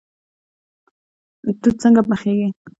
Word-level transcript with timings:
توت 1.61 1.75
څنګه 1.83 2.01
پخیږي؟ 2.09 2.47